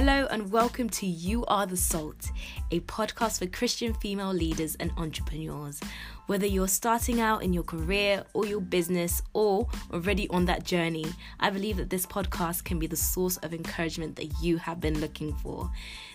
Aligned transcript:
Hello 0.00 0.28
and 0.30 0.52
welcome 0.52 0.88
to 0.90 1.06
You 1.06 1.44
Are 1.46 1.66
the 1.66 1.76
Salt, 1.76 2.30
a 2.70 2.78
podcast 2.78 3.40
for 3.40 3.48
Christian 3.48 3.94
female 3.94 4.32
leaders 4.32 4.76
and 4.76 4.92
entrepreneurs. 4.96 5.80
Whether 6.28 6.46
you're 6.46 6.68
starting 6.68 7.20
out 7.20 7.42
in 7.42 7.52
your 7.52 7.64
career 7.64 8.22
or 8.32 8.46
your 8.46 8.60
business 8.60 9.20
or 9.32 9.66
already 9.92 10.28
on 10.28 10.44
that 10.44 10.62
journey, 10.62 11.06
I 11.40 11.50
believe 11.50 11.78
that 11.78 11.90
this 11.90 12.06
podcast 12.06 12.62
can 12.62 12.78
be 12.78 12.86
the 12.86 12.94
source 12.94 13.38
of 13.38 13.52
encouragement 13.52 14.14
that 14.14 14.40
you 14.40 14.58
have 14.58 14.80
been 14.80 15.00
looking 15.00 15.34
for. 15.34 15.68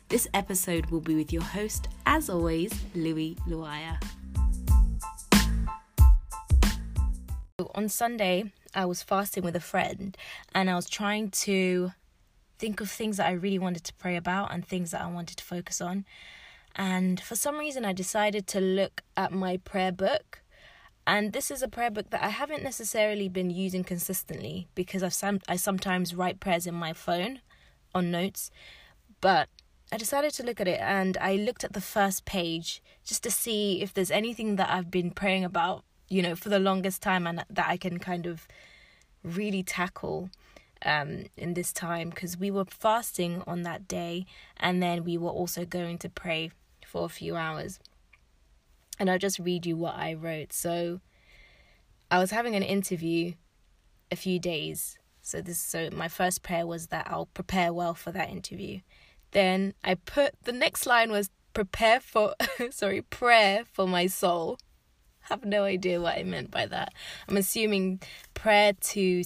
This 0.08 0.30
episode 0.34 0.86
will 0.86 1.02
be 1.02 1.16
with 1.16 1.34
your 1.34 1.44
host, 1.44 1.90
as 2.06 2.30
always, 2.30 2.74
Louis 2.96 3.36
Luaya. 3.50 4.02
On 7.76 7.90
Sunday, 7.90 8.46
I 8.74 8.86
was 8.86 9.04
fasting 9.04 9.44
with 9.44 9.58
a 9.58 9.60
friend 9.60 10.16
and 10.56 10.70
I 10.70 10.76
was 10.76 10.90
trying 10.90 11.32
to 11.32 11.92
think 12.64 12.80
of 12.80 12.90
things 12.90 13.18
that 13.18 13.28
I 13.28 13.34
really 13.34 13.60
wanted 13.60 13.84
to 13.84 13.94
pray 13.96 14.16
about 14.16 14.54
and 14.54 14.66
things 14.66 14.92
that 14.92 15.02
I 15.02 15.08
wanted 15.08 15.36
to 15.36 15.44
focus 15.44 15.82
on. 15.82 16.06
And 16.74 17.20
for 17.20 17.36
some 17.36 17.58
reason, 17.58 17.84
I 17.84 17.92
decided 17.92 18.48
to 18.48 18.62
look 18.62 19.04
at 19.18 19.34
my 19.34 19.58
prayer 19.58 19.92
book. 19.92 20.40
And 21.06 21.34
this 21.34 21.52
is 21.52 21.62
a 21.62 21.68
prayer 21.68 21.92
book 21.92 22.10
that 22.12 22.24
I 22.24 22.30
haven't 22.30 22.64
necessarily 22.64 23.28
been 23.28 23.50
using 23.50 23.84
consistently 23.84 24.70
because 24.76 25.04
I've 25.04 25.14
some, 25.14 25.42
I 25.46 25.58
sometimes 25.58 26.16
write 26.16 26.40
prayers 26.40 26.66
in 26.66 26.74
my 26.74 26.94
phone 26.94 27.42
on 27.94 28.12
notes. 28.12 28.50
But 29.20 29.50
I 29.92 29.98
decided 29.98 30.32
to 30.36 30.44
look 30.44 30.62
at 30.62 30.68
it 30.70 30.80
and 30.80 31.18
I 31.18 31.36
looked 31.36 31.66
at 31.66 31.74
the 31.74 31.82
first 31.82 32.24
page 32.24 32.82
just 33.04 33.24
to 33.24 33.30
see 33.30 33.82
if 33.82 33.94
there's 33.94 34.10
anything 34.10 34.56
that 34.56 34.70
I've 34.70 34.90
been 34.90 35.12
praying 35.12 35.44
about, 35.44 35.84
you 36.08 36.22
know, 36.22 36.34
for 36.34 36.48
the 36.48 36.60
longest 36.60 37.02
time 37.02 37.28
and 37.28 37.44
that 37.50 37.68
I 37.68 37.76
can 37.76 38.00
kind 38.00 38.26
of 38.26 38.48
really 39.22 39.64
tackle 39.64 40.30
um, 40.86 41.26
in 41.38 41.54
this 41.54 41.74
time 41.74 42.10
because 42.10 42.38
we 42.38 42.52
were 42.52 42.66
fasting 42.66 43.44
on 43.48 43.64
that 43.64 43.88
day 43.88 44.26
and 44.58 44.82
then 44.82 45.04
we 45.04 45.18
were 45.18 45.30
also 45.30 45.66
going 45.66 45.98
to 46.00 46.10
pray 46.10 46.52
for 46.86 47.06
a 47.06 47.10
few 47.10 47.36
hours. 47.36 47.80
And 49.00 49.10
I'll 49.10 49.20
just 49.20 49.40
read 49.40 49.66
you 49.66 49.76
what 49.76 49.96
I 49.96 50.14
wrote. 50.14 50.54
So 50.54 51.02
I 52.12 52.20
was 52.20 52.32
having 52.32 52.56
an 52.56 52.64
interview 52.64 53.34
a 54.12 54.16
few 54.16 54.40
days. 54.40 54.98
So 55.22 55.42
this 55.42 55.58
so 55.58 55.90
my 55.92 56.08
first 56.08 56.44
prayer 56.44 56.68
was 56.68 56.88
that 56.88 57.08
I'll 57.10 57.28
prepare 57.28 57.74
well 57.74 57.96
for 57.96 58.12
that 58.12 58.30
interview. 58.30 58.82
Then 59.32 59.74
I 59.84 59.96
put 59.96 60.36
the 60.44 60.52
next 60.52 60.86
line 60.86 61.12
was 61.12 61.30
prepare 61.54 62.00
for 62.00 62.36
sorry, 62.70 63.02
prayer 63.02 63.64
for 63.72 63.88
my 63.88 64.08
soul. 64.08 64.58
have 65.22 65.46
no 65.46 65.64
idea 65.64 66.02
what 66.02 66.18
I 66.18 66.24
meant 66.24 66.52
by 66.52 66.66
that. 66.68 66.94
I'm 67.28 67.38
assuming 67.38 68.02
prayer 68.34 68.74
to 68.74 69.24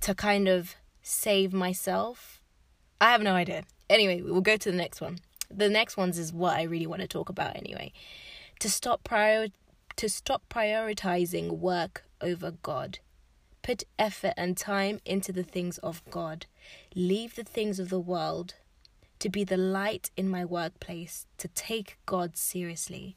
to 0.00 0.14
kind 0.14 0.48
of 0.48 0.76
save 1.02 1.52
myself. 1.52 2.40
I 3.00 3.12
have 3.12 3.22
no 3.22 3.34
idea. 3.34 3.64
Anyway, 3.88 4.22
we'll 4.22 4.40
go 4.40 4.56
to 4.56 4.70
the 4.70 4.76
next 4.76 5.00
one 5.00 5.20
the 5.50 5.68
next 5.68 5.96
ones 5.96 6.18
is 6.18 6.32
what 6.32 6.56
I 6.56 6.62
really 6.62 6.86
want 6.86 7.02
to 7.02 7.08
talk 7.08 7.28
about 7.28 7.56
anyway. 7.56 7.92
To 8.60 8.70
stop 8.70 9.04
prior 9.04 9.48
to 9.96 10.08
stop 10.08 10.42
prioritizing 10.50 11.58
work 11.58 12.04
over 12.20 12.50
God. 12.50 12.98
Put 13.62 13.84
effort 13.98 14.34
and 14.36 14.56
time 14.56 15.00
into 15.04 15.32
the 15.32 15.42
things 15.42 15.78
of 15.78 16.02
God. 16.10 16.46
Leave 16.94 17.34
the 17.34 17.44
things 17.44 17.80
of 17.80 17.88
the 17.88 17.98
world 17.98 18.54
to 19.18 19.30
be 19.30 19.42
the 19.42 19.56
light 19.56 20.10
in 20.14 20.28
my 20.28 20.44
workplace, 20.44 21.26
to 21.38 21.48
take 21.48 21.96
God 22.04 22.36
seriously. 22.36 23.16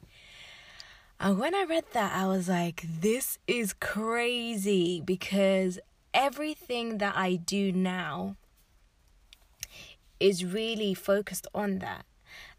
And 1.20 1.38
when 1.38 1.54
I 1.54 1.64
read 1.64 1.84
that, 1.92 2.16
I 2.16 2.26
was 2.26 2.48
like, 2.48 2.82
this 2.88 3.38
is 3.46 3.74
crazy 3.74 5.02
because 5.04 5.78
everything 6.12 6.98
that 6.98 7.16
I 7.16 7.36
do 7.36 7.72
now 7.72 8.36
is 10.18 10.44
really 10.44 10.94
focused 10.94 11.46
on 11.54 11.78
that. 11.78 12.04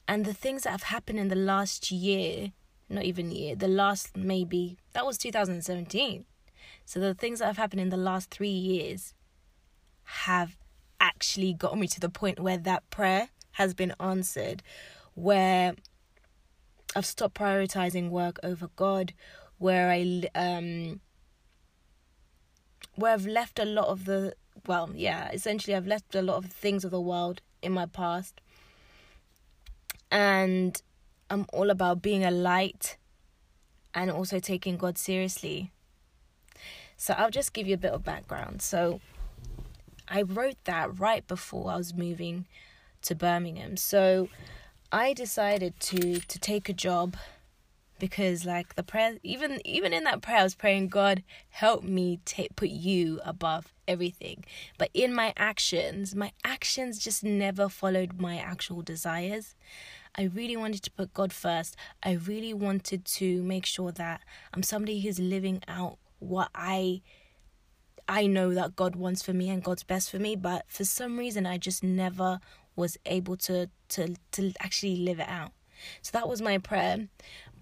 And 0.08 0.26
the 0.26 0.34
things 0.34 0.64
that 0.64 0.72
have 0.72 0.84
happened 0.84 1.20
in 1.20 1.28
the 1.28 1.36
last 1.36 1.92
year 1.92 2.52
not 2.92 3.06
even 3.06 3.32
year 3.32 3.56
the 3.56 3.68
last 3.68 4.16
maybe 4.16 4.78
that 4.94 5.06
was 5.06 5.18
2017 5.18 6.26
so 6.86 7.00
the 7.00 7.14
things 7.14 7.40
that 7.40 7.46
have 7.46 7.58
happened 7.58 7.82
in 7.82 7.90
the 7.90 7.98
last 7.98 8.30
three 8.30 8.50
years 8.50 9.14
have 10.04 10.58
actually 11.00 11.54
got 11.54 11.78
me 11.78 11.88
to 11.88 12.00
the 12.00 12.10
point 12.10 12.40
where 12.40 12.58
that 12.58 12.88
prayer 12.90 13.30
has 13.54 13.74
been 13.74 13.94
answered 14.00 14.62
where 15.14 15.74
i've 16.96 17.06
stopped 17.06 17.36
prioritizing 17.36 18.10
work 18.10 18.38
over 18.44 18.70
god 18.76 19.14
where 19.58 19.90
i 19.90 20.24
um 20.36 21.00
where 23.02 23.14
i've 23.14 23.26
left 23.26 23.60
a 23.60 23.66
lot 23.66 23.88
of 23.88 24.06
the 24.06 24.34
well 24.68 24.90
yeah 24.96 25.30
essentially 25.32 25.76
i've 25.76 25.88
left 25.88 26.16
a 26.16 26.22
lot 26.22 26.38
of 26.38 26.46
things 26.46 26.86
of 26.86 26.92
the 26.92 27.02
world 27.02 27.42
in 27.62 27.72
my 27.72 27.86
past 27.86 28.42
and 30.12 30.82
I'm 31.32 31.46
all 31.54 31.70
about 31.70 32.02
being 32.02 32.26
a 32.26 32.32
light 32.32 32.98
and 33.94 34.12
also 34.12 34.40
taking 34.40 34.76
God 34.76 34.98
seriously. 34.98 35.72
So 36.98 37.16
I'll 37.18 37.32
just 37.32 37.54
give 37.54 37.68
you 37.68 37.74
a 37.74 37.78
bit 37.78 37.92
of 37.92 38.04
background. 38.04 38.62
So 38.62 39.00
I 40.10 40.24
wrote 40.24 40.58
that 40.66 41.00
right 41.00 41.26
before 41.26 41.72
I 41.72 41.78
was 41.78 41.94
moving 41.94 42.46
to 43.04 43.16
Birmingham. 43.16 43.78
So 43.78 44.28
I 44.92 45.14
decided 45.14 45.80
to 45.80 46.20
to 46.20 46.38
take 46.38 46.68
a 46.68 46.74
job 46.74 47.16
because 48.02 48.46
like 48.46 48.74
the 48.74 48.82
prayer 48.82 49.18
even 49.22 49.62
even 49.64 49.94
in 49.94 50.04
that 50.06 50.24
prayer 50.24 50.40
I 50.40 50.44
was 50.44 50.56
praying 50.56 50.88
God 50.88 51.24
help 51.52 51.84
me 51.84 52.20
take 52.26 52.56
put 52.56 52.70
you 52.70 53.22
above 53.24 53.72
everything. 53.88 54.44
But 54.80 54.90
in 54.94 55.14
my 55.14 55.34
actions, 55.38 56.16
my 56.16 56.32
actions 56.44 56.98
just 56.98 57.24
never 57.24 57.70
followed 57.70 58.20
my 58.20 58.38
actual 58.38 58.82
desires. 58.82 59.56
I 60.16 60.24
really 60.24 60.58
wanted 60.58 60.82
to 60.84 60.92
put 60.92 61.14
God 61.14 61.32
first. 61.32 61.76
I 62.02 62.14
really 62.14 62.56
wanted 62.56 63.06
to 63.06 63.44
make 63.44 63.68
sure 63.68 63.92
that 63.92 64.22
I'm 64.52 64.64
somebody 64.64 65.00
who's 65.02 65.20
living 65.20 65.62
out 65.68 66.00
what 66.18 66.50
I 66.56 67.02
I 68.08 68.26
know 68.26 68.54
that 68.56 68.76
God 68.76 68.96
wants 68.96 69.22
for 69.22 69.32
me 69.32 69.50
and 69.50 69.64
God's 69.64 69.84
best 69.84 70.10
for 70.10 70.18
me, 70.18 70.36
but 70.36 70.66
for 70.68 70.86
some 70.86 71.20
reason 71.20 71.46
I 71.46 71.60
just 71.60 71.84
never 71.84 72.40
was 72.76 72.98
able 73.06 73.38
to 73.38 73.70
to 73.90 74.16
to 74.32 74.54
actually 74.60 74.98
live 74.98 75.20
it 75.20 75.30
out. 75.30 75.52
So 76.02 76.12
that 76.14 76.28
was 76.28 76.42
my 76.42 76.58
prayer. 76.58 77.08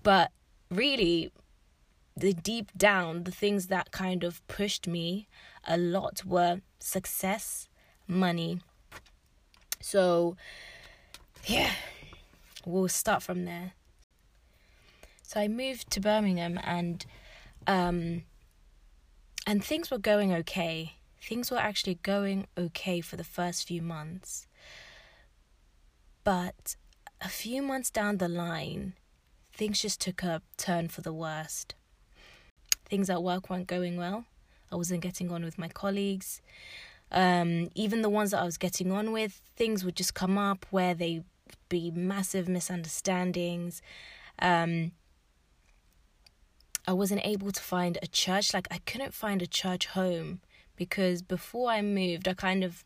But 0.04 0.32
really 0.70 1.32
the 2.16 2.34
deep 2.34 2.72
down 2.78 3.24
the 3.24 3.32
things 3.32 3.68
that 3.68 3.92
kind 3.92 4.24
of 4.24 4.46
pushed 4.48 4.88
me 4.88 5.28
a 5.66 5.78
lot 5.78 6.26
were 6.26 6.62
success, 6.80 7.68
money. 8.08 8.60
So 9.82 10.36
yeah, 11.46 11.72
we'll 12.66 12.90
start 12.90 13.24
from 13.24 13.46
there. 13.46 13.74
So 15.24 15.40
I 15.40 15.48
moved 15.48 15.92
to 15.92 16.02
Birmingham 16.02 16.60
and 16.64 17.06
um 17.68 18.24
and 19.48 19.64
things 19.64 19.90
were 19.90 19.98
going 19.98 20.34
okay. 20.34 20.96
Things 21.22 21.50
were 21.50 21.58
actually 21.58 21.96
going 21.96 22.48
okay 22.58 23.02
for 23.02 23.16
the 23.16 23.24
first 23.24 23.68
few 23.68 23.82
months. 23.82 24.48
But 26.24 26.76
a 27.22 27.30
few 27.30 27.62
months 27.62 27.90
down 27.90 28.18
the 28.18 28.30
line, 28.30 28.94
things 29.60 29.82
just 29.82 30.00
took 30.00 30.24
a 30.24 30.42
turn 30.56 30.88
for 30.88 31.02
the 31.02 31.12
worst. 31.12 31.76
Things 32.86 33.10
at 33.10 33.22
work 33.22 33.50
weren't 33.50 33.68
going 33.68 33.98
well. 33.98 34.24
I 34.72 34.78
wasn't 34.78 35.02
getting 35.02 35.30
on 35.34 35.44
with 35.44 35.60
my 35.60 35.68
colleagues. 35.68 36.42
Um, 37.12 37.68
even 37.76 38.02
the 38.02 38.10
ones 38.10 38.32
that 38.32 38.42
I 38.42 38.46
was 38.46 38.58
getting 38.58 38.90
on 38.94 39.12
with, 39.12 39.42
things 39.58 39.84
would 39.84 39.98
just 39.98 40.14
come 40.14 40.38
up 40.38 40.66
where 40.70 40.94
they 40.94 41.24
be 41.68 41.92
massive 41.92 42.48
misunderstandings. 42.48 43.82
Um, 44.42 44.94
I 46.88 46.94
wasn't 46.94 47.26
able 47.26 47.52
to 47.52 47.62
find 47.62 47.98
a 48.02 48.08
church. 48.08 48.54
Like, 48.54 48.68
I 48.72 48.78
couldn't 48.86 49.14
find 49.14 49.42
a 49.42 49.48
church 49.48 49.88
home 49.88 50.40
because 50.78 51.22
before 51.22 51.70
I 51.70 51.82
moved, 51.82 52.30
I 52.30 52.34
kind 52.34 52.64
of 52.64 52.86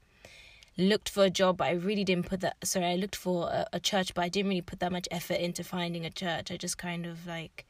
looked 0.78 1.10
for 1.10 1.24
a 1.24 1.30
job, 1.30 1.58
but 1.58 1.68
I 1.68 1.72
really 1.72 2.04
didn't 2.04 2.28
put 2.28 2.42
that. 2.42 2.56
Sorry, 2.64 2.86
I 2.86 2.96
looked 2.96 3.16
for 3.16 3.50
a, 3.50 3.68
a 3.74 3.80
church, 3.80 4.14
but 4.14 4.24
I 4.24 4.30
didn't 4.30 4.50
really 4.50 4.62
put 4.62 4.80
that 4.80 4.92
much 4.92 5.08
effort 5.12 5.36
into 5.36 5.64
finding 5.64 6.06
a 6.06 6.10
church. 6.10 6.52
I 6.52 6.58
just 6.58 6.78
kind 6.78 7.06
of 7.06 7.28
like, 7.28 7.66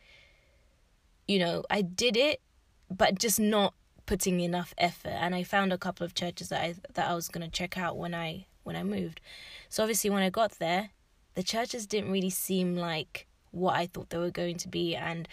you 1.27 1.39
know, 1.39 1.63
I 1.69 1.81
did 1.81 2.15
it, 2.15 2.41
but 2.89 3.19
just 3.19 3.39
not 3.39 3.73
putting 4.05 4.39
enough 4.39 4.73
effort. 4.77 5.13
And 5.13 5.35
I 5.35 5.43
found 5.43 5.73
a 5.73 5.77
couple 5.77 6.05
of 6.05 6.13
churches 6.13 6.49
that 6.49 6.61
I 6.61 6.75
that 6.93 7.09
I 7.09 7.15
was 7.15 7.29
gonna 7.29 7.49
check 7.49 7.77
out 7.77 7.97
when 7.97 8.13
I 8.13 8.45
when 8.63 8.75
I 8.75 8.83
moved. 8.83 9.21
So 9.69 9.83
obviously, 9.83 10.09
when 10.09 10.23
I 10.23 10.29
got 10.29 10.53
there, 10.59 10.89
the 11.35 11.43
churches 11.43 11.85
didn't 11.85 12.11
really 12.11 12.29
seem 12.29 12.75
like 12.75 13.27
what 13.51 13.75
I 13.75 13.85
thought 13.85 14.09
they 14.09 14.17
were 14.17 14.31
going 14.31 14.57
to 14.57 14.67
be, 14.67 14.95
and 14.95 15.27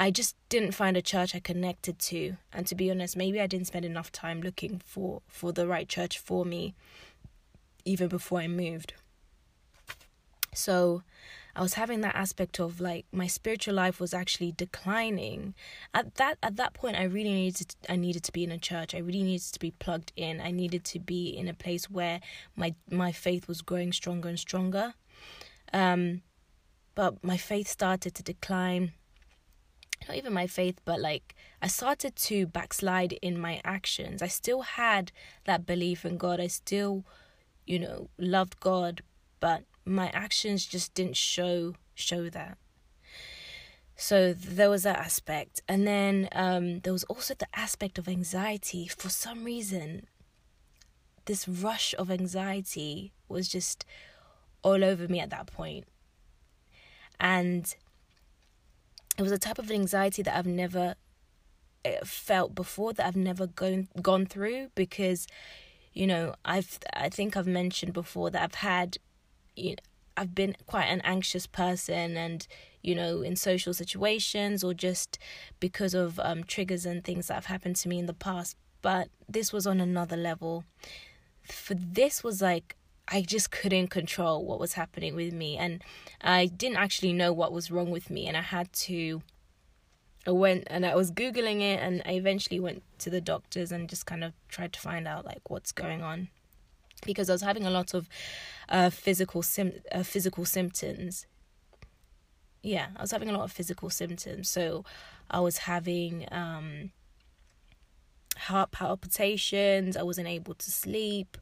I 0.00 0.10
just 0.10 0.36
didn't 0.48 0.72
find 0.72 0.96
a 0.96 1.02
church 1.02 1.34
I 1.34 1.40
connected 1.40 1.98
to. 1.98 2.36
And 2.52 2.66
to 2.68 2.74
be 2.74 2.90
honest, 2.90 3.16
maybe 3.16 3.40
I 3.40 3.46
didn't 3.46 3.66
spend 3.66 3.84
enough 3.84 4.12
time 4.12 4.40
looking 4.40 4.80
for 4.84 5.22
for 5.28 5.52
the 5.52 5.66
right 5.66 5.88
church 5.88 6.18
for 6.18 6.44
me, 6.44 6.74
even 7.84 8.08
before 8.08 8.40
I 8.40 8.48
moved. 8.48 8.94
So 10.54 11.02
I 11.56 11.62
was 11.62 11.74
having 11.74 12.02
that 12.02 12.14
aspect 12.14 12.60
of 12.60 12.80
like 12.80 13.06
my 13.10 13.26
spiritual 13.26 13.74
life 13.74 13.98
was 13.98 14.14
actually 14.14 14.52
declining. 14.52 15.54
At 15.92 16.14
that 16.14 16.38
at 16.42 16.56
that 16.56 16.74
point 16.74 16.96
I 16.96 17.02
really 17.02 17.32
needed 17.32 17.68
to, 17.68 17.92
I 17.92 17.96
needed 17.96 18.22
to 18.24 18.32
be 18.32 18.44
in 18.44 18.52
a 18.52 18.58
church. 18.58 18.94
I 18.94 18.98
really 18.98 19.24
needed 19.24 19.52
to 19.52 19.58
be 19.58 19.72
plugged 19.72 20.12
in. 20.14 20.40
I 20.40 20.52
needed 20.52 20.84
to 20.84 21.00
be 21.00 21.28
in 21.30 21.48
a 21.48 21.54
place 21.54 21.90
where 21.90 22.20
my 22.54 22.74
my 22.88 23.10
faith 23.10 23.48
was 23.48 23.62
growing 23.62 23.92
stronger 23.92 24.28
and 24.28 24.38
stronger. 24.38 24.94
Um 25.72 26.22
but 26.94 27.22
my 27.24 27.36
faith 27.36 27.66
started 27.68 28.14
to 28.14 28.22
decline. 28.22 28.92
Not 30.06 30.16
even 30.16 30.32
my 30.32 30.46
faith, 30.46 30.80
but 30.84 31.00
like 31.00 31.34
I 31.60 31.66
started 31.66 32.14
to 32.16 32.46
backslide 32.46 33.14
in 33.20 33.40
my 33.40 33.60
actions. 33.64 34.22
I 34.22 34.28
still 34.28 34.62
had 34.62 35.12
that 35.44 35.66
belief 35.66 36.04
in 36.04 36.16
God. 36.18 36.40
I 36.40 36.46
still, 36.46 37.04
you 37.66 37.78
know, 37.78 38.08
loved 38.18 38.60
God, 38.60 39.02
but 39.40 39.64
my 39.84 40.10
actions 40.10 40.66
just 40.66 40.94
didn't 40.94 41.16
show 41.16 41.74
show 41.94 42.28
that 42.28 42.58
so 43.96 44.32
there 44.32 44.70
was 44.70 44.84
that 44.84 44.98
aspect 44.98 45.60
and 45.66 45.86
then 45.86 46.28
um, 46.32 46.78
there 46.80 46.92
was 46.92 47.02
also 47.04 47.34
the 47.34 47.48
aspect 47.54 47.98
of 47.98 48.06
anxiety 48.06 48.86
for 48.86 49.08
some 49.08 49.44
reason 49.44 50.06
this 51.24 51.48
rush 51.48 51.94
of 51.98 52.10
anxiety 52.10 53.12
was 53.28 53.48
just 53.48 53.84
all 54.62 54.84
over 54.84 55.08
me 55.08 55.18
at 55.18 55.30
that 55.30 55.46
point 55.46 55.84
and 57.18 57.74
it 59.18 59.22
was 59.22 59.32
a 59.32 59.38
type 59.38 59.58
of 59.58 59.70
anxiety 59.70 60.22
that 60.22 60.36
i've 60.36 60.46
never 60.46 60.94
eh, 61.84 61.98
felt 62.04 62.54
before 62.54 62.92
that 62.92 63.06
i've 63.06 63.16
never 63.16 63.46
gone 63.46 63.88
gone 64.00 64.24
through 64.24 64.68
because 64.74 65.26
you 65.92 66.06
know 66.06 66.34
i've 66.44 66.78
i 66.94 67.08
think 67.08 67.36
i've 67.36 67.46
mentioned 67.46 67.92
before 67.92 68.30
that 68.30 68.42
i've 68.42 68.54
had 68.54 68.98
you 69.56 69.70
know, 69.70 69.76
I've 70.18 70.34
been 70.34 70.56
quite 70.66 70.86
an 70.86 71.00
anxious 71.02 71.46
person 71.46 72.16
and 72.16 72.46
you 72.82 72.94
know 72.94 73.22
in 73.22 73.36
social 73.36 73.72
situations 73.72 74.64
or 74.64 74.74
just 74.74 75.18
because 75.60 75.94
of 75.94 76.18
um, 76.18 76.42
triggers 76.42 76.84
and 76.84 77.04
things 77.04 77.28
that 77.28 77.34
have 77.34 77.46
happened 77.46 77.76
to 77.76 77.88
me 77.88 78.00
in 78.00 78.06
the 78.06 78.14
past. 78.14 78.56
But 78.82 79.08
this 79.28 79.52
was 79.52 79.66
on 79.66 79.80
another 79.80 80.16
level. 80.16 80.64
For 81.44 81.74
this 81.74 82.24
was 82.24 82.42
like 82.42 82.76
I 83.10 83.22
just 83.22 83.50
couldn't 83.50 83.88
control 83.88 84.44
what 84.44 84.60
was 84.60 84.74
happening 84.74 85.14
with 85.14 85.32
me 85.32 85.56
and 85.56 85.82
I 86.20 86.46
didn't 86.46 86.76
actually 86.76 87.12
know 87.12 87.32
what 87.32 87.52
was 87.52 87.70
wrong 87.70 87.90
with 87.90 88.10
me 88.10 88.26
and 88.26 88.36
I 88.36 88.42
had 88.42 88.72
to 88.84 89.22
I 90.26 90.30
went 90.30 90.64
and 90.68 90.84
I 90.84 90.94
was 90.94 91.10
googling 91.10 91.62
it 91.62 91.80
and 91.80 92.02
I 92.04 92.12
eventually 92.12 92.60
went 92.60 92.82
to 92.98 93.08
the 93.08 93.20
doctors 93.20 93.72
and 93.72 93.88
just 93.88 94.04
kind 94.04 94.22
of 94.22 94.34
tried 94.48 94.74
to 94.74 94.80
find 94.80 95.08
out 95.08 95.24
like 95.24 95.48
what's 95.48 95.72
going 95.72 96.02
on 96.02 96.28
because 97.06 97.30
I 97.30 97.32
was 97.32 97.42
having 97.42 97.64
a 97.64 97.70
lot 97.70 97.94
of 97.94 98.08
uh, 98.68 98.90
physical 98.90 99.42
sim- 99.42 99.80
uh, 99.90 100.02
physical 100.02 100.44
symptoms. 100.44 101.26
Yeah, 102.62 102.88
I 102.96 103.00
was 103.00 103.10
having 103.10 103.30
a 103.30 103.32
lot 103.32 103.44
of 103.44 103.52
physical 103.52 103.88
symptoms. 103.88 104.50
So 104.50 104.84
I 105.30 105.40
was 105.40 105.58
having 105.58 106.26
um, 106.32 106.90
heart 108.38 108.70
palpitations. 108.70 109.96
I 109.96 110.02
wasn't 110.02 110.28
able 110.28 110.54
to 110.54 110.70
sleep. 110.70 111.36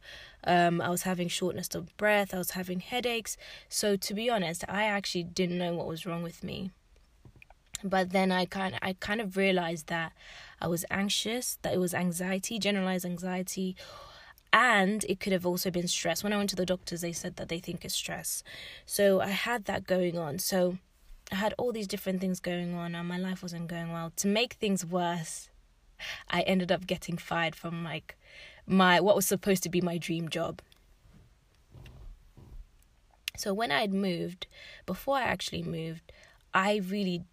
Um, 0.44 0.80
I 0.80 0.90
was 0.90 1.02
having 1.02 1.28
shortness 1.28 1.74
of 1.74 1.96
breath. 1.96 2.32
I 2.34 2.38
was 2.38 2.52
having 2.52 2.80
headaches. 2.80 3.36
So 3.68 3.96
to 3.96 4.14
be 4.14 4.30
honest, 4.30 4.64
I 4.68 4.84
actually 4.84 5.24
didn't 5.24 5.58
know 5.58 5.74
what 5.74 5.86
was 5.86 6.06
wrong 6.06 6.22
with 6.22 6.42
me. 6.44 6.70
But 7.84 8.10
then 8.10 8.32
I 8.32 8.46
kind 8.46 8.78
I 8.80 8.94
kind 8.94 9.20
of 9.20 9.36
realized 9.36 9.88
that 9.88 10.12
I 10.60 10.66
was 10.68 10.84
anxious, 10.90 11.58
that 11.62 11.74
it 11.74 11.78
was 11.78 11.94
anxiety, 11.94 12.58
generalized 12.58 13.04
anxiety, 13.04 13.76
and 14.52 15.04
it 15.08 15.20
could 15.20 15.32
have 15.32 15.44
also 15.44 15.70
been 15.70 15.88
stress. 15.88 16.24
When 16.24 16.32
I 16.32 16.38
went 16.38 16.50
to 16.50 16.56
the 16.56 16.64
doctors, 16.64 17.02
they 17.02 17.12
said 17.12 17.36
that 17.36 17.48
they 17.48 17.58
think 17.58 17.84
it's 17.84 17.94
stress. 17.94 18.42
So 18.86 19.20
I 19.20 19.28
had 19.28 19.66
that 19.66 19.86
going 19.86 20.16
on. 20.16 20.38
So 20.38 20.78
I 21.30 21.34
had 21.34 21.54
all 21.58 21.72
these 21.72 21.86
different 21.86 22.20
things 22.20 22.40
going 22.40 22.74
on, 22.74 22.94
and 22.94 23.06
my 23.06 23.18
life 23.18 23.42
wasn't 23.42 23.68
going 23.68 23.92
well. 23.92 24.12
To 24.16 24.26
make 24.26 24.54
things 24.54 24.84
worse, 24.84 25.50
I 26.30 26.42
ended 26.42 26.70
up 26.72 26.86
getting 26.86 27.16
fired 27.16 27.54
from 27.54 27.84
like 27.84 28.16
my 28.66 29.00
what 29.00 29.16
was 29.16 29.26
supposed 29.26 29.62
to 29.64 29.68
be 29.68 29.80
my 29.80 29.98
dream 29.98 30.28
job. 30.28 30.60
So 33.36 33.52
when 33.52 33.70
I 33.70 33.82
had 33.82 33.92
moved, 33.92 34.46
before 34.86 35.16
I 35.16 35.22
actually 35.22 35.62
moved, 35.62 36.12
I 36.54 36.80
really 36.88 37.24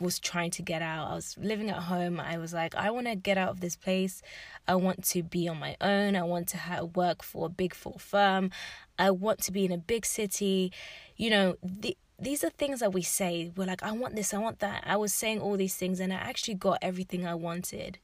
was 0.00 0.18
trying 0.18 0.50
to 0.52 0.62
get 0.62 0.82
out. 0.82 1.10
I 1.10 1.14
was 1.14 1.36
living 1.38 1.70
at 1.70 1.84
home. 1.84 2.20
I 2.20 2.38
was 2.38 2.54
like, 2.54 2.74
I 2.74 2.90
want 2.90 3.06
to 3.06 3.16
get 3.16 3.36
out 3.36 3.50
of 3.50 3.60
this 3.60 3.76
place. 3.76 4.22
I 4.66 4.76
want 4.76 5.04
to 5.06 5.22
be 5.22 5.48
on 5.48 5.58
my 5.58 5.76
own. 5.80 6.14
I 6.14 6.22
want 6.22 6.48
to 6.48 6.56
have, 6.56 6.96
work 6.96 7.22
for 7.22 7.46
a 7.46 7.48
big 7.48 7.74
full 7.74 7.98
firm. 7.98 8.50
I 8.98 9.10
want 9.10 9.40
to 9.42 9.52
be 9.52 9.64
in 9.64 9.72
a 9.72 9.78
big 9.78 10.06
city. 10.06 10.72
You 11.16 11.30
know, 11.30 11.56
the, 11.62 11.96
these 12.18 12.44
are 12.44 12.50
things 12.50 12.80
that 12.80 12.92
we 12.92 13.02
say. 13.02 13.50
We're 13.56 13.66
like, 13.66 13.82
I 13.82 13.92
want 13.92 14.14
this, 14.14 14.32
I 14.32 14.38
want 14.38 14.60
that. 14.60 14.84
I 14.86 14.96
was 14.96 15.12
saying 15.12 15.40
all 15.40 15.56
these 15.56 15.76
things 15.76 16.00
and 16.00 16.12
I 16.12 16.16
actually 16.16 16.54
got 16.54 16.78
everything 16.82 17.26
I 17.26 17.34
wanted. 17.34 17.98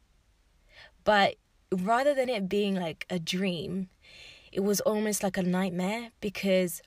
But 1.05 1.37
rather 1.71 2.15
than 2.15 2.29
it 2.29 2.49
being 2.49 2.75
like 2.75 3.07
a 3.11 3.19
dream, 3.19 3.89
it 4.53 4.61
was 4.61 4.81
almost 4.81 5.23
like 5.23 5.37
a 5.37 5.43
nightmare 5.43 6.11
because 6.21 6.81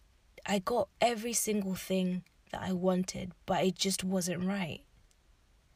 I 0.46 0.60
got 0.60 0.90
every 1.02 1.34
single 1.34 1.75
thing 1.75 2.24
that 2.52 2.62
I 2.62 2.72
wanted, 2.74 3.34
but 3.46 3.64
it 3.64 3.75
just 3.75 4.04
wasn't 4.04 4.44
right. 4.44 4.81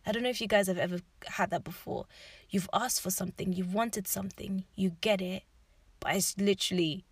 I 0.06 0.12
don't 0.12 0.24
know 0.24 0.30
if 0.30 0.42
you 0.42 0.48
guys 0.48 0.68
have 0.68 0.78
ever 0.78 1.00
had 1.28 1.52
that 1.52 1.64
before. 1.64 2.06
You've 2.50 2.70
asked 2.74 3.02
for 3.02 3.12
something, 3.12 3.54
you've 3.54 3.74
wanted 3.74 4.08
something, 4.08 4.66
you 4.76 4.96
get 5.02 5.22
it, 5.22 5.44
but 6.00 6.16
it's 6.16 6.38
literally 6.38 7.06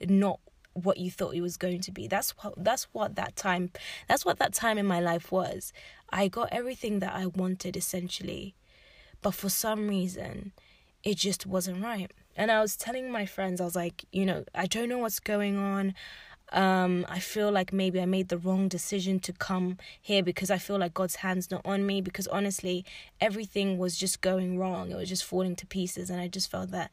not 0.00 0.40
what 0.72 0.98
you 0.98 1.10
thought 1.10 1.34
it 1.34 1.40
was 1.40 1.56
going 1.56 1.80
to 1.82 1.92
be. 1.92 2.08
That's 2.08 2.30
what 2.30 2.54
that's 2.56 2.84
what 2.92 3.14
that 3.14 3.36
time 3.36 3.70
that's 4.08 4.24
what 4.24 4.38
that 4.38 4.52
time 4.52 4.78
in 4.78 4.86
my 4.86 5.00
life 5.00 5.30
was. 5.30 5.72
I 6.10 6.28
got 6.28 6.48
everything 6.50 6.98
that 6.98 7.14
I 7.14 7.26
wanted 7.26 7.76
essentially. 7.76 8.54
But 9.24 9.34
for 9.34 9.48
some 9.48 9.88
reason, 9.88 10.52
it 11.02 11.16
just 11.16 11.46
wasn't 11.46 11.82
right. 11.82 12.10
And 12.36 12.50
I 12.50 12.60
was 12.60 12.76
telling 12.76 13.10
my 13.10 13.24
friends, 13.24 13.58
I 13.58 13.64
was 13.64 13.74
like, 13.74 14.04
you 14.12 14.26
know, 14.26 14.44
I 14.54 14.66
don't 14.66 14.90
know 14.90 14.98
what's 14.98 15.18
going 15.18 15.56
on. 15.56 15.94
Um, 16.52 17.06
I 17.08 17.20
feel 17.20 17.50
like 17.50 17.72
maybe 17.72 18.02
I 18.02 18.04
made 18.04 18.28
the 18.28 18.36
wrong 18.36 18.68
decision 18.68 19.20
to 19.20 19.32
come 19.32 19.78
here 20.02 20.22
because 20.22 20.50
I 20.50 20.58
feel 20.58 20.78
like 20.78 20.92
God's 20.92 21.16
hand's 21.16 21.50
not 21.50 21.62
on 21.64 21.86
me 21.86 22.02
because 22.02 22.26
honestly, 22.26 22.84
everything 23.18 23.78
was 23.78 23.96
just 23.96 24.20
going 24.20 24.58
wrong. 24.58 24.90
It 24.90 24.96
was 24.96 25.08
just 25.08 25.24
falling 25.24 25.56
to 25.56 25.66
pieces. 25.66 26.10
And 26.10 26.20
I 26.20 26.28
just 26.28 26.50
felt 26.50 26.70
that 26.72 26.90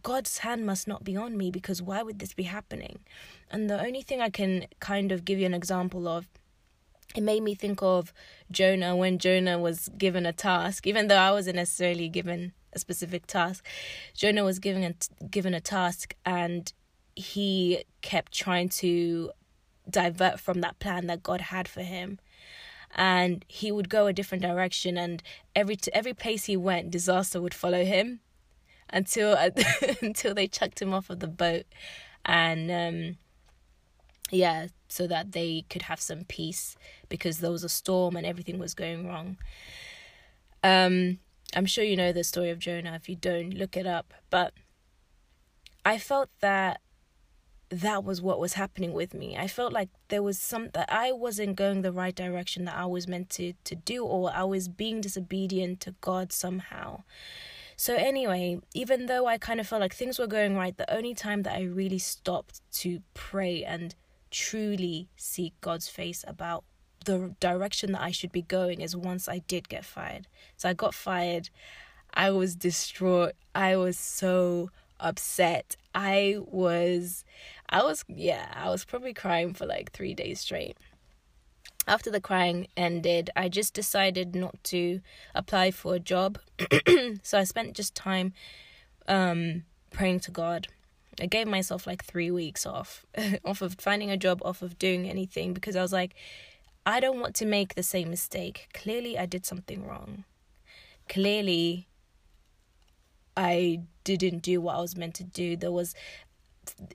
God's 0.00 0.38
hand 0.38 0.64
must 0.64 0.86
not 0.86 1.02
be 1.02 1.16
on 1.16 1.36
me 1.36 1.50
because 1.50 1.82
why 1.82 2.04
would 2.04 2.20
this 2.20 2.34
be 2.34 2.44
happening? 2.44 3.00
And 3.50 3.68
the 3.68 3.84
only 3.84 4.02
thing 4.02 4.20
I 4.20 4.30
can 4.30 4.68
kind 4.78 5.10
of 5.10 5.24
give 5.24 5.40
you 5.40 5.46
an 5.46 5.54
example 5.54 6.06
of 6.06 6.28
it 7.14 7.22
made 7.22 7.42
me 7.42 7.54
think 7.54 7.82
of 7.82 8.12
Jonah 8.50 8.94
when 8.94 9.18
Jonah 9.18 9.58
was 9.58 9.88
given 9.96 10.26
a 10.26 10.32
task, 10.32 10.86
even 10.86 11.08
though 11.08 11.16
I 11.16 11.30
wasn't 11.30 11.56
necessarily 11.56 12.08
given 12.08 12.52
a 12.72 12.78
specific 12.78 13.26
task. 13.26 13.66
Jonah 14.14 14.44
was 14.44 14.58
given 14.58 14.84
a, 14.84 15.24
given 15.26 15.54
a 15.54 15.60
task 15.60 16.14
and 16.24 16.72
he 17.16 17.84
kept 18.02 18.32
trying 18.32 18.68
to 18.68 19.32
divert 19.90 20.38
from 20.38 20.60
that 20.60 20.78
plan 20.78 21.06
that 21.06 21.22
God 21.22 21.40
had 21.40 21.66
for 21.66 21.82
him. 21.82 22.18
And 22.94 23.44
he 23.48 23.72
would 23.72 23.88
go 23.88 24.06
a 24.06 24.14
different 24.14 24.42
direction, 24.42 24.96
and 24.96 25.22
every 25.54 25.76
every 25.92 26.14
place 26.14 26.46
he 26.46 26.56
went, 26.56 26.90
disaster 26.90 27.38
would 27.38 27.52
follow 27.52 27.84
him, 27.84 28.20
until 28.88 29.36
until 30.00 30.34
they 30.34 30.48
chucked 30.48 30.80
him 30.80 30.94
off 30.94 31.10
of 31.10 31.20
the 31.20 31.26
boat, 31.28 31.66
and 32.24 32.70
um, 32.70 33.18
yeah, 34.30 34.68
so 34.88 35.06
that 35.06 35.32
they 35.32 35.64
could 35.68 35.82
have 35.82 36.00
some 36.00 36.24
peace 36.24 36.76
because 37.08 37.38
there 37.38 37.50
was 37.50 37.64
a 37.64 37.68
storm 37.68 38.16
and 38.16 38.26
everything 38.26 38.58
was 38.58 38.74
going 38.74 39.06
wrong. 39.06 39.36
Um, 40.62 41.18
I'm 41.54 41.66
sure 41.66 41.84
you 41.84 41.96
know 41.96 42.12
the 42.12 42.24
story 42.24 42.50
of 42.50 42.58
Jonah. 42.58 42.94
If 42.94 43.08
you 43.08 43.16
don't, 43.16 43.54
look 43.54 43.76
it 43.76 43.86
up. 43.86 44.12
But 44.30 44.52
I 45.84 45.98
felt 45.98 46.30
that 46.40 46.80
that 47.70 48.02
was 48.02 48.22
what 48.22 48.40
was 48.40 48.54
happening 48.54 48.92
with 48.92 49.12
me. 49.12 49.36
I 49.36 49.46
felt 49.46 49.72
like 49.72 49.90
there 50.08 50.22
was 50.22 50.38
some 50.38 50.70
that 50.72 50.90
I 50.90 51.12
wasn't 51.12 51.56
going 51.56 51.82
the 51.82 51.92
right 51.92 52.14
direction 52.14 52.64
that 52.64 52.76
I 52.76 52.86
was 52.86 53.06
meant 53.06 53.30
to 53.30 53.52
to 53.64 53.74
do 53.74 54.04
or 54.04 54.30
I 54.32 54.44
was 54.44 54.68
being 54.68 55.00
disobedient 55.00 55.80
to 55.80 55.94
God 56.00 56.32
somehow. 56.32 57.02
So 57.76 57.94
anyway, 57.94 58.58
even 58.74 59.06
though 59.06 59.26
I 59.26 59.38
kind 59.38 59.60
of 59.60 59.68
felt 59.68 59.80
like 59.80 59.94
things 59.94 60.18
were 60.18 60.26
going 60.26 60.56
right, 60.56 60.76
the 60.76 60.92
only 60.92 61.14
time 61.14 61.42
that 61.42 61.54
I 61.54 61.62
really 61.62 62.00
stopped 62.00 62.60
to 62.80 63.02
pray 63.14 63.62
and 63.62 63.94
truly 64.30 65.08
seek 65.16 65.54
God's 65.60 65.88
face 65.88 66.24
about 66.26 66.64
the 67.04 67.34
direction 67.40 67.92
that 67.92 68.02
I 68.02 68.10
should 68.10 68.32
be 68.32 68.42
going 68.42 68.80
is 68.80 68.96
once 68.96 69.28
I 69.28 69.38
did 69.38 69.68
get 69.68 69.84
fired. 69.84 70.26
So 70.56 70.68
I 70.68 70.74
got 70.74 70.94
fired. 70.94 71.50
I 72.12 72.30
was 72.30 72.54
distraught. 72.54 73.32
I 73.54 73.76
was 73.76 73.98
so 73.98 74.70
upset. 75.00 75.76
I 75.94 76.36
was 76.38 77.24
I 77.68 77.82
was 77.82 78.04
yeah, 78.08 78.52
I 78.54 78.68
was 78.70 78.84
probably 78.84 79.14
crying 79.14 79.54
for 79.54 79.66
like 79.66 79.92
3 79.92 80.14
days 80.14 80.40
straight. 80.40 80.76
After 81.86 82.10
the 82.10 82.20
crying 82.20 82.68
ended, 82.76 83.30
I 83.34 83.48
just 83.48 83.72
decided 83.72 84.34
not 84.34 84.62
to 84.64 85.00
apply 85.34 85.70
for 85.70 85.94
a 85.94 86.00
job. 86.00 86.38
so 87.22 87.38
I 87.38 87.44
spent 87.44 87.74
just 87.74 87.94
time 87.94 88.32
um 89.06 89.64
praying 89.90 90.20
to 90.20 90.30
God 90.30 90.68
I 91.20 91.26
gave 91.26 91.46
myself 91.46 91.86
like 91.86 92.04
three 92.04 92.30
weeks 92.30 92.66
off, 92.66 93.04
off 93.44 93.62
of 93.62 93.76
finding 93.78 94.10
a 94.10 94.16
job, 94.16 94.40
off 94.44 94.62
of 94.62 94.78
doing 94.78 95.08
anything 95.08 95.52
because 95.52 95.76
I 95.76 95.82
was 95.82 95.92
like, 95.92 96.14
I 96.86 97.00
don't 97.00 97.20
want 97.20 97.34
to 97.36 97.46
make 97.46 97.74
the 97.74 97.82
same 97.82 98.10
mistake. 98.10 98.68
Clearly, 98.72 99.18
I 99.18 99.26
did 99.26 99.44
something 99.44 99.86
wrong. 99.86 100.24
Clearly, 101.08 101.88
I 103.36 103.82
didn't 104.04 104.42
do 104.42 104.60
what 104.60 104.76
I 104.76 104.80
was 104.80 104.96
meant 104.96 105.14
to 105.16 105.24
do. 105.24 105.56
There 105.56 105.72
was 105.72 105.94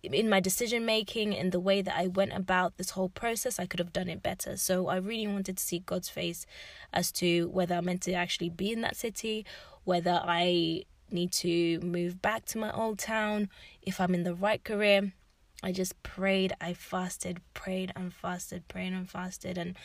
in 0.03 0.29
my 0.29 0.39
decision 0.39 0.85
making 0.85 1.33
in 1.33 1.49
the 1.49 1.59
way 1.59 1.81
that 1.81 1.95
I 1.97 2.07
went 2.07 2.33
about 2.33 2.77
this 2.77 2.91
whole 2.91 3.09
process, 3.09 3.59
I 3.59 3.65
could 3.65 3.79
have 3.79 3.93
done 3.93 4.09
it 4.09 4.21
better. 4.21 4.57
So 4.57 4.87
I 4.87 4.97
really 4.97 5.27
wanted 5.27 5.57
to 5.57 5.63
see 5.63 5.79
God's 5.79 6.09
face 6.09 6.45
as 6.91 7.11
to 7.13 7.49
whether 7.49 7.75
I'm 7.75 7.85
meant 7.85 8.01
to 8.03 8.13
actually 8.13 8.49
be 8.49 8.71
in 8.71 8.81
that 8.81 8.95
city, 8.95 9.45
whether 9.83 10.21
I 10.23 10.83
need 11.13 11.31
to 11.33 11.79
move 11.79 12.21
back 12.21 12.45
to 12.45 12.57
my 12.57 12.71
old 12.71 12.99
town, 12.99 13.49
if 13.81 13.99
I'm 14.01 14.13
in 14.13 14.23
the 14.23 14.35
right 14.35 14.63
career. 14.63 15.13
I 15.61 15.71
just 15.71 16.01
prayed, 16.03 16.53
I 16.59 16.73
fasted, 16.73 17.39
prayed 17.53 17.93
and 17.95 18.13
fasted, 18.13 18.67
prayed 18.67 18.91
and 18.91 19.09
fasted. 19.09 19.57
And 19.57 19.77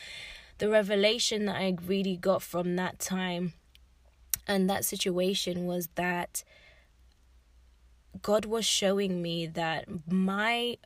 the 0.57 0.69
revelation 0.69 1.45
that 1.45 1.55
I 1.55 1.75
really 1.85 2.17
got 2.17 2.41
from 2.41 2.75
that 2.75 2.99
time 2.99 3.53
and 4.45 4.69
that 4.69 4.83
situation 4.83 5.65
was 5.65 5.87
that 5.95 6.43
God 8.21 8.45
was 8.45 8.65
showing 8.65 9.21
me 9.21 9.45
that 9.47 9.85
my 10.11 10.77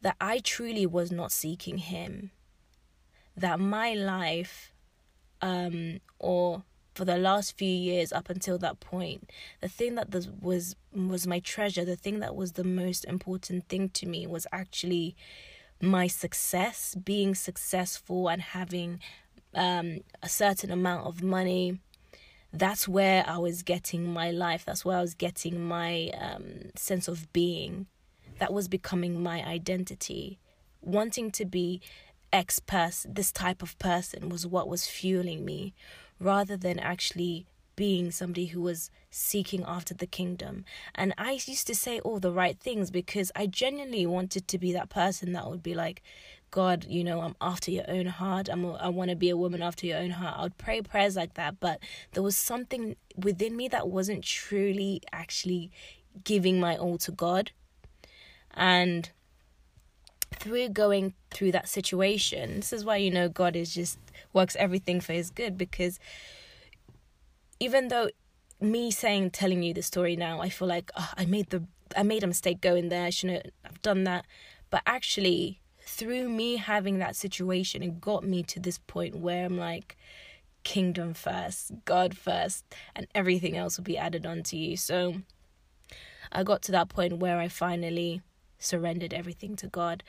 that 0.00 0.16
I 0.20 0.38
truly 0.38 0.86
was 0.86 1.10
not 1.10 1.32
seeking 1.32 1.78
him 1.78 2.30
that 3.36 3.60
my 3.60 3.92
life 3.92 4.72
um 5.42 6.00
or 6.18 6.62
for 6.96 7.04
the 7.04 7.16
last 7.16 7.56
few 7.56 7.68
years 7.68 8.12
up 8.12 8.30
until 8.30 8.58
that 8.58 8.80
point 8.80 9.30
the 9.60 9.68
thing 9.68 9.94
that 9.94 10.08
was 10.40 10.76
was 10.92 11.26
my 11.26 11.38
treasure 11.40 11.84
the 11.84 11.96
thing 11.96 12.20
that 12.20 12.34
was 12.34 12.52
the 12.52 12.64
most 12.64 13.04
important 13.04 13.68
thing 13.68 13.88
to 13.90 14.06
me 14.06 14.26
was 14.26 14.46
actually 14.52 15.14
my 15.80 16.06
success 16.06 16.94
being 16.94 17.34
successful 17.34 18.28
and 18.28 18.40
having 18.40 19.00
um, 19.54 20.00
a 20.22 20.28
certain 20.28 20.70
amount 20.70 21.06
of 21.06 21.22
money. 21.22 21.78
That's 22.52 22.88
where 22.88 23.24
i 23.26 23.38
was 23.38 23.62
getting 23.62 24.12
my 24.12 24.30
life. 24.30 24.64
That's 24.64 24.84
where 24.84 24.98
i 24.98 25.00
was 25.00 25.14
getting 25.14 25.66
my 25.66 26.10
um, 26.18 26.70
sense 26.74 27.08
of 27.08 27.32
being. 27.32 27.86
That 28.38 28.52
was 28.52 28.68
becoming 28.68 29.22
my 29.22 29.42
identity. 29.44 30.38
Wanting 30.80 31.30
to 31.32 31.44
be 31.44 31.80
X 32.32 32.58
person, 32.58 33.14
this 33.14 33.32
type 33.32 33.62
of 33.62 33.78
person 33.78 34.28
was 34.28 34.46
what 34.46 34.68
was 34.68 34.86
fueling 34.86 35.44
me 35.44 35.74
rather 36.18 36.56
than 36.56 36.78
actually 36.78 37.46
being 37.76 38.10
somebody 38.10 38.46
who 38.46 38.60
was 38.60 38.90
seeking 39.10 39.62
after 39.66 39.94
the 39.94 40.06
kingdom. 40.06 40.64
And 40.94 41.14
I 41.18 41.32
used 41.32 41.66
to 41.66 41.74
say 41.74 42.00
all 42.00 42.18
the 42.18 42.32
right 42.32 42.58
things 42.58 42.90
because 42.90 43.30
I 43.36 43.46
genuinely 43.46 44.06
wanted 44.06 44.48
to 44.48 44.58
be 44.58 44.72
that 44.72 44.88
person 44.88 45.32
that 45.32 45.48
would 45.48 45.62
be 45.62 45.74
like, 45.74 46.02
God, 46.50 46.86
you 46.88 47.04
know, 47.04 47.20
I'm 47.20 47.36
after 47.40 47.70
your 47.70 47.88
own 47.88 48.06
heart. 48.06 48.48
I'm 48.48 48.64
a, 48.64 48.74
I 48.74 48.88
want 48.88 49.10
to 49.10 49.16
be 49.16 49.28
a 49.28 49.36
woman 49.36 49.62
after 49.62 49.86
your 49.86 49.98
own 49.98 50.10
heart. 50.10 50.36
I 50.38 50.42
would 50.44 50.58
pray 50.58 50.80
prayers 50.80 51.16
like 51.16 51.34
that, 51.34 51.60
but 51.60 51.80
there 52.12 52.22
was 52.22 52.36
something 52.36 52.96
within 53.14 53.56
me 53.56 53.68
that 53.68 53.88
wasn't 53.88 54.24
truly 54.24 55.02
actually 55.12 55.70
giving 56.24 56.58
my 56.58 56.76
all 56.76 56.96
to 56.98 57.12
God. 57.12 57.50
And 58.54 59.10
through 60.34 60.70
going 60.70 61.14
through 61.30 61.52
that 61.52 61.68
situation, 61.68 62.56
this 62.56 62.72
is 62.72 62.84
why 62.84 62.96
you 62.96 63.10
know 63.10 63.28
God 63.28 63.54
is 63.54 63.74
just 63.74 63.98
works 64.36 64.54
everything 64.58 65.00
for 65.00 65.14
his 65.14 65.30
good 65.30 65.58
because 65.58 65.98
even 67.58 67.88
though 67.88 68.08
me 68.60 68.90
saying 68.90 69.30
telling 69.30 69.62
you 69.62 69.74
the 69.74 69.82
story 69.82 70.14
now, 70.14 70.40
I 70.40 70.48
feel 70.48 70.68
like 70.68 70.90
oh, 70.96 71.10
I 71.16 71.24
made 71.26 71.50
the 71.50 71.64
I 71.96 72.02
made 72.02 72.22
a 72.22 72.26
mistake 72.28 72.60
going 72.60 72.88
there. 72.88 73.06
I 73.06 73.10
shouldn't 73.10 73.52
have 73.64 73.82
done 73.82 74.04
that. 74.04 74.26
But 74.70 74.82
actually, 74.86 75.60
through 75.80 76.28
me 76.28 76.56
having 76.56 76.98
that 76.98 77.16
situation, 77.16 77.82
it 77.82 78.00
got 78.00 78.24
me 78.24 78.42
to 78.44 78.60
this 78.60 78.78
point 78.78 79.16
where 79.16 79.46
I'm 79.46 79.56
like, 79.56 79.96
kingdom 80.64 81.14
first, 81.14 81.70
God 81.84 82.16
first, 82.16 82.64
and 82.94 83.06
everything 83.14 83.56
else 83.56 83.76
will 83.76 83.84
be 83.84 83.96
added 83.96 84.26
on 84.26 84.42
to 84.44 84.56
you. 84.56 84.76
So 84.76 85.22
I 86.32 86.42
got 86.42 86.62
to 86.62 86.72
that 86.72 86.88
point 86.88 87.18
where 87.18 87.38
I 87.38 87.48
finally 87.48 88.20
surrendered 88.58 89.14
everything 89.14 89.54
to 89.56 89.68
God. 89.68 90.02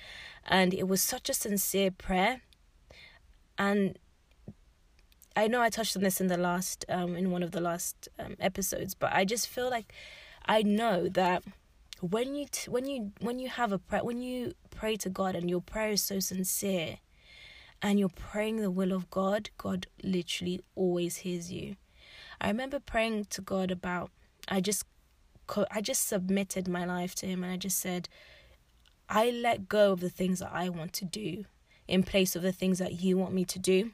And 0.45 0.73
it 0.73 0.87
was 0.87 1.01
such 1.01 1.29
a 1.29 1.33
sincere 1.33 1.91
prayer. 1.91 2.41
And 3.57 3.99
I 5.37 5.47
know 5.47 5.61
I 5.61 5.69
touched 5.69 5.95
on 5.95 6.01
this 6.01 6.19
in 6.19 6.27
the 6.27 6.37
last, 6.37 6.83
um, 6.89 7.15
in 7.15 7.29
one 7.29 7.43
of 7.43 7.51
the 7.51 7.61
last 7.61 8.09
um, 8.17 8.35
episodes, 8.39 8.95
but 8.95 9.13
I 9.13 9.23
just 9.23 9.47
feel 9.47 9.69
like 9.69 9.93
I 10.47 10.63
know 10.63 11.09
that 11.09 11.43
when 12.01 12.33
you 12.33 12.47
t- 12.49 12.71
when 12.71 12.87
you 12.87 13.11
when 13.21 13.37
you 13.37 13.47
have 13.47 13.71
a 13.71 13.77
prayer 13.77 14.03
when 14.03 14.19
you 14.19 14.53
pray 14.71 14.95
to 14.97 15.09
God 15.09 15.35
and 15.35 15.47
your 15.47 15.61
prayer 15.61 15.91
is 15.91 16.01
so 16.01 16.19
sincere 16.19 16.97
and 17.83 17.99
you're 17.99 18.09
praying 18.09 18.57
the 18.57 18.71
will 18.71 18.91
of 18.91 19.11
God, 19.11 19.51
God 19.59 19.85
literally 20.03 20.59
always 20.73 21.17
hears 21.17 21.51
you. 21.51 21.75
I 22.41 22.47
remember 22.47 22.79
praying 22.79 23.25
to 23.25 23.41
God 23.41 23.69
about 23.69 24.09
I 24.47 24.59
just 24.59 24.85
I 25.69 25.81
just 25.81 26.07
submitted 26.07 26.67
my 26.67 26.83
life 26.83 27.13
to 27.15 27.27
him 27.27 27.43
and 27.43 27.53
I 27.53 27.57
just 27.57 27.77
said 27.77 28.09
I 29.07 29.29
let 29.29 29.69
go 29.69 29.91
of 29.91 29.99
the 29.99 30.09
things 30.09 30.39
that 30.39 30.51
I 30.51 30.69
want 30.69 30.93
to 30.93 31.05
do 31.05 31.45
in 31.87 32.01
place 32.01 32.35
of 32.35 32.41
the 32.41 32.51
things 32.51 32.79
that 32.79 33.01
you 33.01 33.17
want 33.17 33.35
me 33.35 33.45
to 33.45 33.59
do 33.59 33.91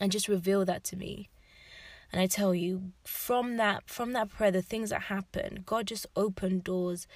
and 0.00 0.12
just 0.12 0.28
reveal 0.28 0.64
that 0.64 0.84
to 0.84 0.96
me. 0.96 1.28
And 2.12 2.20
I 2.20 2.26
tell 2.26 2.54
you, 2.54 2.92
from 3.04 3.56
that 3.56 3.88
from 3.88 4.12
that 4.12 4.30
prayer, 4.30 4.50
the 4.50 4.62
things 4.62 4.90
that 4.90 5.02
happened, 5.02 5.66
God 5.66 5.86
just 5.86 6.06
opened 6.14 6.64
doors. 6.64 7.06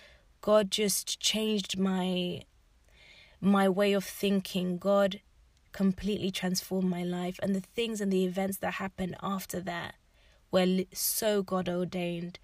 God 0.40 0.70
just 0.70 1.20
changed 1.20 1.78
my 1.78 2.42
my 3.40 3.68
way 3.68 3.92
of 3.92 4.04
thinking. 4.04 4.78
God 4.78 5.20
completely 5.72 6.30
transformed 6.30 6.90
my 6.90 7.04
life 7.04 7.38
and 7.42 7.54
the 7.54 7.60
things 7.60 8.00
and 8.00 8.12
the 8.12 8.24
events 8.24 8.56
that 8.58 8.74
happened 8.74 9.14
after 9.22 9.60
that 9.60 9.94
were 10.50 10.84
so 10.92 11.42
God 11.42 11.68
ordained. 11.68 12.38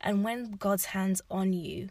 And 0.00 0.24
when 0.24 0.52
God's 0.52 0.86
hands 0.86 1.20
on 1.30 1.52
you, 1.52 1.90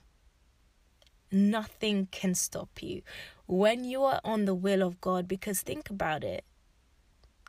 nothing 1.31 2.07
can 2.11 2.33
stop 2.33 2.81
you. 2.81 3.03
When 3.45 3.83
you 3.83 4.03
are 4.03 4.19
on 4.23 4.45
the 4.45 4.55
will 4.55 4.81
of 4.81 4.99
God, 4.99 5.27
because 5.27 5.61
think 5.61 5.89
about 5.89 6.23
it, 6.23 6.43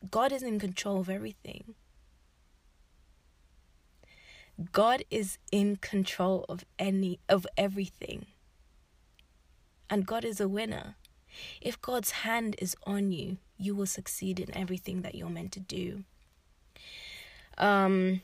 God 0.09 0.33
is 0.33 0.43
in 0.43 0.59
control 0.59 1.01
of 1.01 1.11
everything. 1.11 1.75
God 4.73 5.05
is 5.11 5.39
in 5.51 5.77
control 5.77 6.45
of 6.49 6.65
any 6.79 7.19
of 7.29 7.47
everything. 7.57 8.27
And 9.89 10.07
God 10.07 10.25
is 10.25 10.41
a 10.41 10.49
winner. 10.49 10.97
If 11.61 11.81
God's 11.81 12.11
hand 12.11 12.57
is 12.59 12.77
on 12.87 13.13
you, 13.13 13.39
you 13.57 13.75
will 13.75 13.87
succeed 13.87 14.41
in 14.41 14.57
everything 14.57 15.03
that 15.03 15.15
you're 15.15 15.29
meant 15.29 15.53
to 15.53 15.61
do. 15.61 16.05
Um 17.59 18.23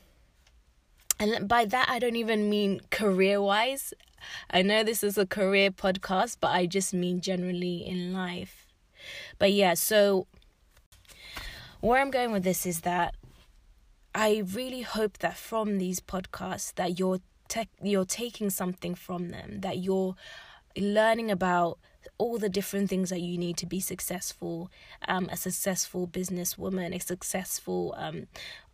and 1.19 1.47
by 1.47 1.65
that 1.65 1.89
I 1.89 1.99
don't 1.99 2.15
even 2.15 2.49
mean 2.49 2.81
career-wise. 2.91 3.93
I 4.49 4.61
know 4.61 4.83
this 4.83 5.03
is 5.03 5.17
a 5.17 5.25
career 5.25 5.71
podcast, 5.71 6.37
but 6.39 6.49
I 6.49 6.65
just 6.65 6.93
mean 6.93 7.21
generally 7.21 7.85
in 7.85 8.13
life. 8.13 8.67
But 9.39 9.51
yeah, 9.53 9.73
so 9.73 10.27
where 11.81 12.01
I'm 12.01 12.11
going 12.11 12.31
with 12.31 12.43
this 12.43 12.65
is 12.65 12.81
that 12.81 13.15
I 14.15 14.43
really 14.53 14.81
hope 14.81 15.19
that 15.19 15.37
from 15.37 15.77
these 15.77 15.99
podcasts 15.99 16.73
that 16.75 16.99
you're 16.99 17.19
te- 17.47 17.69
you're 17.81 18.05
taking 18.05 18.49
something 18.49 18.95
from 18.95 19.29
them, 19.29 19.61
that 19.61 19.77
you're 19.77 20.15
learning 20.75 21.31
about 21.31 21.79
all 22.17 22.37
the 22.37 22.49
different 22.49 22.89
things 22.89 23.09
that 23.09 23.21
you 23.21 23.37
need 23.37 23.57
to 23.57 23.65
be 23.65 23.79
successful, 23.79 24.71
um, 25.07 25.27
a 25.31 25.37
successful 25.37 26.07
businesswoman, 26.07 26.95
a 26.95 26.99
successful 26.99 27.93
um, 27.97 28.27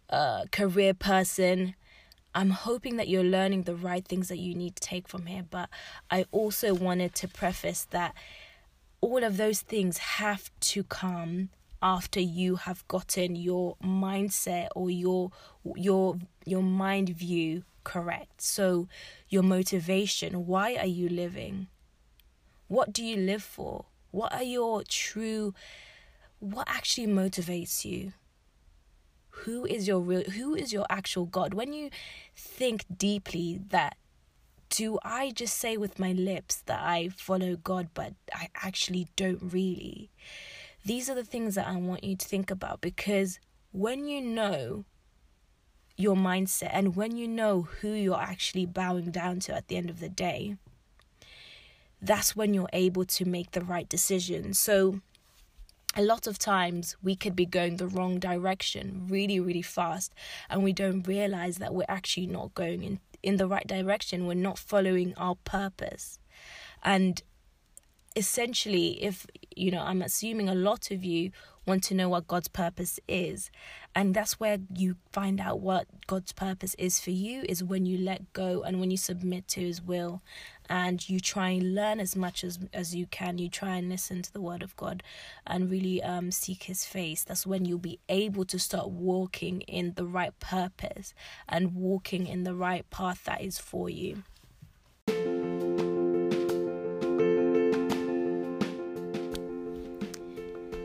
uh, 0.10 0.46
career 0.52 0.94
person, 0.94 1.76
I'm 2.36 2.50
hoping 2.50 2.98
that 2.98 3.08
you're 3.08 3.24
learning 3.24 3.64
the 3.64 3.76
right 3.76 4.06
things 4.06 4.28
that 4.30 4.40
you 4.40 4.56
need 4.56 4.76
to 4.76 4.82
take 4.82 5.08
from 5.08 5.28
here. 5.28 5.46
But 5.50 5.70
I 6.10 6.26
also 6.32 6.74
wanted 6.74 7.14
to 7.16 7.28
preface 7.28 7.86
that 7.92 8.16
all 9.02 9.24
of 9.24 9.38
those 9.38 9.62
things 9.62 9.98
have 9.98 10.50
to 10.62 10.84
come 10.84 11.50
after 11.84 12.20
you 12.20 12.56
have 12.56 12.88
gotten 12.88 13.36
your 13.36 13.76
mindset 13.84 14.70
or 14.76 14.90
your 14.90 15.32
your 15.76 16.18
your 16.46 16.64
mind 16.64 17.10
view 17.10 17.64
correct. 17.84 18.42
So 18.42 18.88
your 19.30 19.44
motivation, 19.44 20.48
why 20.48 20.76
are 20.76 20.88
you 20.88 21.10
living? 21.10 21.68
What 22.68 22.94
do 22.94 23.04
you 23.04 23.18
live 23.18 23.44
for? 23.44 23.86
What 24.12 24.34
are 24.34 24.44
your 24.44 24.84
true 24.84 25.54
what 26.40 26.68
actually 26.68 27.08
motivates 27.08 27.86
you? 27.86 28.14
who 29.44 29.66
is 29.66 29.88
your 29.88 30.00
real 30.00 30.24
who 30.24 30.56
is 30.56 30.72
your 30.72 30.86
actual 30.90 31.26
god 31.26 31.54
when 31.54 31.74
you 31.74 31.90
think 32.36 32.86
deeply 32.96 33.60
that 33.70 33.98
do 34.70 35.00
i 35.04 35.32
just 35.32 35.58
say 35.58 35.76
with 35.76 36.00
my 36.00 36.12
lips 36.12 36.62
that 36.68 36.80
i 36.82 37.10
follow 37.10 37.56
god 37.56 37.88
but 37.94 38.14
i 38.34 38.48
actually 38.64 39.08
don't 39.16 39.42
really 39.42 40.12
these 40.86 41.10
are 41.10 41.16
the 41.16 41.24
things 41.24 41.56
that 41.56 41.68
i 41.68 41.76
want 41.76 42.04
you 42.04 42.16
to 42.16 42.28
think 42.28 42.52
about 42.52 42.82
because 42.82 43.40
when 43.72 44.08
you 44.08 44.22
know 44.22 44.86
your 45.96 46.16
mindset 46.16 46.70
and 46.72 46.96
when 46.96 47.16
you 47.16 47.28
know 47.28 47.64
who 47.82 47.90
you're 47.90 48.20
actually 48.20 48.66
bowing 48.66 49.12
down 49.12 49.40
to 49.40 49.54
at 49.54 49.68
the 49.68 49.78
end 49.78 49.90
of 49.90 50.00
the 50.00 50.10
day 50.10 50.58
that's 52.04 52.36
when 52.36 52.54
you're 52.54 52.70
able 52.74 53.06
to 53.06 53.26
make 53.26 53.52
the 53.52 53.62
right 53.64 53.88
decision. 53.88 54.54
So, 54.54 55.00
a 55.96 56.02
lot 56.02 56.28
of 56.28 56.40
times 56.40 56.98
we 57.04 57.16
could 57.16 57.36
be 57.36 57.46
going 57.46 57.78
the 57.78 57.88
wrong 57.88 58.20
direction 58.20 59.06
really, 59.10 59.40
really 59.40 59.62
fast, 59.62 60.14
and 60.50 60.64
we 60.64 60.74
don't 60.74 61.08
realize 61.08 61.58
that 61.58 61.74
we're 61.74 61.86
actually 61.88 62.28
not 62.28 62.54
going 62.56 62.84
in, 62.84 63.00
in 63.22 63.38
the 63.38 63.48
right 63.48 63.66
direction. 63.66 64.28
We're 64.28 64.34
not 64.34 64.58
following 64.58 65.14
our 65.18 65.36
purpose. 65.46 66.20
And 66.84 67.22
essentially, 68.16 69.04
if 69.04 69.26
you 69.56 69.72
know, 69.72 69.82
I'm 69.82 70.02
assuming 70.02 70.50
a 70.50 70.56
lot 70.56 70.92
of 70.92 71.04
you 71.04 71.32
want 71.66 71.84
to 71.84 71.94
know 71.94 72.10
what 72.10 72.28
God's 72.28 72.48
purpose 72.48 73.00
is. 73.08 73.50
And 73.96 74.14
that's 74.14 74.40
where 74.40 74.58
you 74.76 74.98
find 75.12 75.40
out 75.40 75.60
what 75.60 75.86
God's 76.08 76.34
purpose 76.34 76.76
is 76.76 77.00
for 77.00 77.12
you 77.12 77.44
is 77.48 77.64
when 77.64 77.86
you 77.86 77.98
let 77.98 78.34
go 78.34 78.64
and 78.64 78.80
when 78.80 78.92
you 78.92 78.98
submit 78.98 79.48
to 79.50 79.62
his 79.62 79.82
will 79.82 80.22
and 80.68 81.08
you 81.08 81.20
try 81.20 81.50
and 81.50 81.76
learn 81.76 82.00
as 82.00 82.16
much 82.16 82.44
as 82.44 82.60
as 82.74 82.96
you 82.96 83.06
can. 83.06 83.38
You 83.38 83.50
try 83.50 83.76
and 83.76 83.90
listen 83.90 84.22
to 84.24 84.34
the 84.34 84.42
word 84.42 84.64
of 84.64 84.76
God 84.76 85.04
and 85.46 85.70
really 85.70 86.02
um 86.02 86.32
seek 86.32 86.64
his 86.64 86.86
face. 86.86 87.24
That's 87.24 87.46
when 87.46 87.66
you'll 87.66 87.78
be 87.78 88.00
able 88.10 88.46
to 88.46 88.60
start 88.60 88.90
walking 88.90 89.62
in 89.62 89.94
the 89.94 90.06
right 90.06 90.38
purpose 90.40 91.14
and 91.48 91.76
walking 91.76 92.28
in 92.28 92.44
the 92.44 92.56
right 92.56 92.90
path 92.90 93.24
that 93.26 93.42
is 93.42 93.60
for 93.60 93.90
you. 93.90 94.24